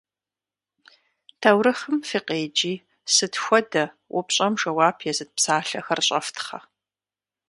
Таурыхъым 1.41 1.97
фыкъеджи, 2.09 2.73
«сыт 3.13 3.33
хуэдэ?» 3.43 3.85
упщӏэм 4.17 4.53
жэуап 4.59 4.97
езыт 5.09 5.29
псалъэхэр 5.35 5.99
щӏэфтхъэ. 6.07 6.59